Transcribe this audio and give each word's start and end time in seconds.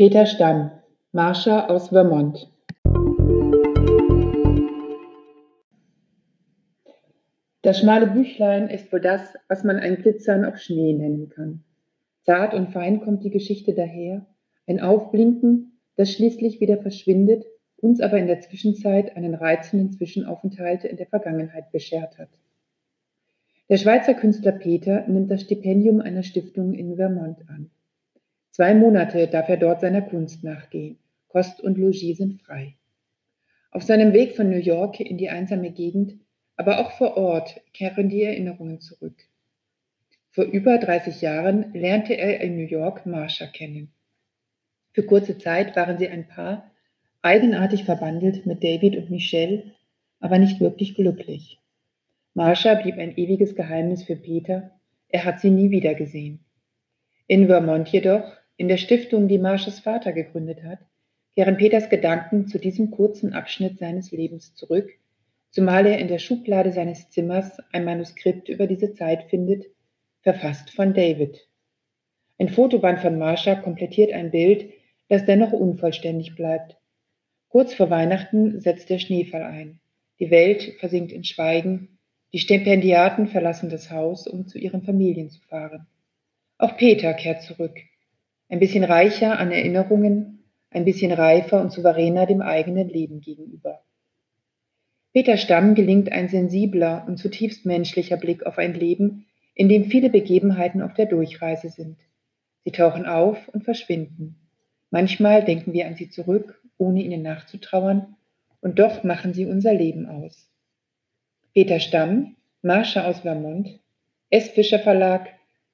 Peter 0.00 0.24
Stamm, 0.24 0.70
Marsha 1.12 1.66
aus 1.66 1.88
Vermont. 1.88 2.50
Das 7.60 7.80
schmale 7.80 8.06
Büchlein 8.06 8.70
ist 8.70 8.90
wohl 8.94 9.02
das, 9.02 9.20
was 9.48 9.62
man 9.62 9.76
ein 9.76 9.96
Glitzern 9.96 10.46
auf 10.46 10.56
Schnee 10.56 10.94
nennen 10.94 11.28
kann. 11.28 11.64
Zart 12.22 12.54
und 12.54 12.70
fein 12.70 13.02
kommt 13.02 13.24
die 13.24 13.30
Geschichte 13.30 13.74
daher, 13.74 14.24
ein 14.66 14.80
Aufblinken, 14.80 15.78
das 15.96 16.10
schließlich 16.12 16.62
wieder 16.62 16.78
verschwindet, 16.78 17.44
uns 17.76 18.00
aber 18.00 18.16
in 18.16 18.26
der 18.26 18.40
Zwischenzeit 18.40 19.14
einen 19.18 19.34
reizenden 19.34 19.90
Zwischenaufenthalt 19.90 20.84
in 20.84 20.96
der 20.96 21.08
Vergangenheit 21.08 21.72
beschert 21.72 22.16
hat. 22.16 22.30
Der 23.68 23.76
Schweizer 23.76 24.14
Künstler 24.14 24.52
Peter 24.52 25.06
nimmt 25.08 25.30
das 25.30 25.42
Stipendium 25.42 26.00
einer 26.00 26.22
Stiftung 26.22 26.72
in 26.72 26.96
Vermont 26.96 27.40
an. 27.50 27.70
Zwei 28.60 28.74
Monate 28.74 29.26
darf 29.26 29.48
er 29.48 29.56
dort 29.56 29.80
seiner 29.80 30.02
Kunst 30.02 30.44
nachgehen. 30.44 30.98
Kost 31.28 31.62
und 31.62 31.78
Logis 31.78 32.18
sind 32.18 32.42
frei. 32.42 32.74
Auf 33.70 33.84
seinem 33.84 34.12
Weg 34.12 34.36
von 34.36 34.50
New 34.50 34.58
York 34.58 35.00
in 35.00 35.16
die 35.16 35.30
einsame 35.30 35.70
Gegend, 35.70 36.18
aber 36.56 36.78
auch 36.78 36.90
vor 36.90 37.16
Ort, 37.16 37.58
kehren 37.72 38.10
die 38.10 38.22
Erinnerungen 38.22 38.78
zurück. 38.82 39.14
Vor 40.28 40.44
über 40.44 40.76
30 40.76 41.22
Jahren 41.22 41.72
lernte 41.72 42.12
er 42.12 42.42
in 42.42 42.56
New 42.56 42.66
York 42.66 43.06
Marsha 43.06 43.46
kennen. 43.46 43.94
Für 44.92 45.04
kurze 45.04 45.38
Zeit 45.38 45.74
waren 45.74 45.96
sie 45.96 46.08
ein 46.10 46.28
Paar, 46.28 46.70
eigenartig 47.22 47.84
verbandelt 47.84 48.44
mit 48.44 48.62
David 48.62 48.94
und 48.94 49.08
Michelle, 49.08 49.72
aber 50.18 50.36
nicht 50.36 50.60
wirklich 50.60 50.94
glücklich. 50.94 51.58
Marsha 52.34 52.74
blieb 52.74 52.98
ein 52.98 53.16
ewiges 53.16 53.54
Geheimnis 53.54 54.02
für 54.02 54.16
Peter, 54.16 54.72
er 55.08 55.24
hat 55.24 55.40
sie 55.40 55.48
nie 55.48 55.70
wieder 55.70 55.94
gesehen. 55.94 56.44
In 57.26 57.46
Vermont 57.46 57.88
jedoch 57.88 58.39
in 58.60 58.68
der 58.68 58.76
Stiftung, 58.76 59.26
die 59.26 59.38
Marschs 59.38 59.80
Vater 59.80 60.12
gegründet 60.12 60.62
hat, 60.64 60.80
kehren 61.34 61.56
Peters 61.56 61.88
Gedanken 61.88 62.46
zu 62.46 62.58
diesem 62.58 62.90
kurzen 62.90 63.32
Abschnitt 63.32 63.78
seines 63.78 64.10
Lebens 64.10 64.52
zurück, 64.54 64.90
zumal 65.48 65.86
er 65.86 65.96
in 65.96 66.08
der 66.08 66.18
Schublade 66.18 66.70
seines 66.70 67.08
Zimmers 67.08 67.56
ein 67.72 67.86
Manuskript 67.86 68.50
über 68.50 68.66
diese 68.66 68.92
Zeit 68.92 69.24
findet, 69.30 69.64
verfasst 70.20 70.68
von 70.68 70.92
David. 70.92 71.48
Ein 72.38 72.50
Fotoband 72.50 72.98
von 72.98 73.18
Marsha 73.18 73.54
komplettiert 73.54 74.12
ein 74.12 74.30
Bild, 74.30 74.70
das 75.08 75.24
dennoch 75.24 75.52
unvollständig 75.52 76.34
bleibt. 76.34 76.76
Kurz 77.48 77.72
vor 77.72 77.88
Weihnachten 77.88 78.60
setzt 78.60 78.90
der 78.90 78.98
Schneefall 78.98 79.42
ein. 79.42 79.80
Die 80.18 80.30
Welt 80.30 80.74
versinkt 80.78 81.12
in 81.12 81.24
Schweigen. 81.24 81.98
Die 82.34 82.38
Stipendiaten 82.38 83.26
verlassen 83.26 83.70
das 83.70 83.90
Haus, 83.90 84.26
um 84.26 84.46
zu 84.46 84.58
ihren 84.58 84.82
Familien 84.82 85.30
zu 85.30 85.40
fahren. 85.40 85.86
Auch 86.58 86.76
Peter 86.76 87.14
kehrt 87.14 87.40
zurück 87.40 87.72
ein 88.50 88.58
bisschen 88.58 88.84
reicher 88.84 89.38
an 89.38 89.52
Erinnerungen, 89.52 90.44
ein 90.70 90.84
bisschen 90.84 91.12
reifer 91.12 91.60
und 91.60 91.72
souveräner 91.72 92.26
dem 92.26 92.42
eigenen 92.42 92.88
Leben 92.88 93.20
gegenüber. 93.20 93.82
Peter 95.12 95.36
Stamm 95.36 95.74
gelingt 95.74 96.12
ein 96.12 96.28
sensibler 96.28 97.04
und 97.06 97.16
zutiefst 97.16 97.64
menschlicher 97.64 98.16
Blick 98.16 98.44
auf 98.44 98.58
ein 98.58 98.74
Leben, 98.74 99.26
in 99.54 99.68
dem 99.68 99.84
viele 99.84 100.10
Begebenheiten 100.10 100.82
auf 100.82 100.94
der 100.94 101.06
Durchreise 101.06 101.68
sind. 101.68 101.98
Sie 102.64 102.72
tauchen 102.72 103.06
auf 103.06 103.48
und 103.48 103.64
verschwinden. 103.64 104.36
Manchmal 104.90 105.44
denken 105.44 105.72
wir 105.72 105.86
an 105.86 105.94
sie 105.94 106.10
zurück, 106.10 106.60
ohne 106.76 107.02
ihnen 107.02 107.22
nachzutrauern, 107.22 108.16
und 108.60 108.78
doch 108.78 109.04
machen 109.04 109.32
sie 109.32 109.46
unser 109.46 109.72
Leben 109.72 110.06
aus. 110.06 110.50
Peter 111.54 111.80
Stamm, 111.80 112.36
Marsha 112.62 113.06
aus 113.06 113.20
Vermont, 113.20 113.80
S. 114.28 114.48
Fischer 114.50 114.78
Verlag, 114.78 115.28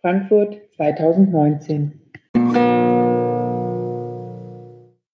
Frankfurt 0.00 0.58
2019. 0.74 1.99
Música 2.34 3.09